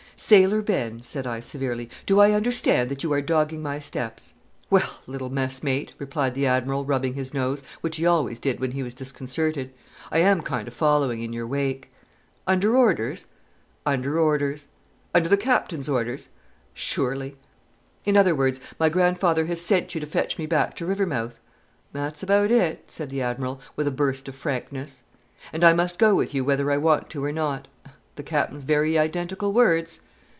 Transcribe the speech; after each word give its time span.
"Sailor 0.17 0.61
Ben," 0.61 1.01
said 1.01 1.25
I, 1.25 1.39
severely, 1.39 1.89
"do 2.05 2.19
I 2.19 2.33
understand 2.33 2.89
that 2.91 3.01
you 3.01 3.11
are 3.11 3.23
dogging 3.23 3.63
my 3.63 3.79
steps?" 3.79 4.35
"'Well, 4.69 4.99
little 5.07 5.31
mess 5.31 5.63
mate," 5.63 5.93
replied 5.97 6.35
the 6.35 6.45
Admiral, 6.45 6.85
rubbing 6.85 7.15
his 7.15 7.33
nose, 7.33 7.63
which 7.81 7.97
he 7.97 8.05
always 8.05 8.37
did 8.37 8.59
when 8.59 8.71
he 8.73 8.83
was 8.83 8.93
disconcerted, 8.93 9.73
"I 10.11 10.19
am 10.19 10.41
kind 10.41 10.67
o' 10.67 10.71
followin' 10.71 11.21
in 11.23 11.33
your 11.33 11.47
wake." 11.47 11.89
"Under 12.45 12.77
orders?" 12.77 13.25
"Under 13.83 14.19
orders." 14.19 14.67
"Under 15.15 15.27
the 15.27 15.37
Captain's 15.37 15.89
orders?" 15.89 16.29
"Surely." 16.75 17.35
"In 18.05 18.15
other 18.15 18.35
words, 18.35 18.61
my 18.79 18.89
grandfather 18.89 19.47
has 19.47 19.59
sent 19.59 19.95
you 19.95 20.01
to 20.01 20.07
fetch 20.07 20.37
me 20.37 20.45
back 20.45 20.75
to 20.75 20.85
Rivermouth?" 20.85 21.39
"That's 21.93 22.21
about 22.21 22.51
it," 22.51 22.83
said 22.91 23.09
the 23.09 23.23
Admiral, 23.23 23.59
with 23.75 23.87
a 23.87 23.91
burst 23.91 24.27
of 24.27 24.35
frankness. 24.35 25.01
"And 25.51 25.63
I 25.63 25.73
must 25.73 25.97
go 25.97 26.13
with 26.13 26.35
you 26.35 26.45
whether 26.45 26.71
I 26.71 26.77
want 26.77 27.09
to 27.09 27.23
or 27.23 27.31
not?" 27.31 27.67
"The 28.17 28.23
Capen's 28.23 28.61
very 28.63 28.99
identical 28.99 29.51
words!" 29.51 29.99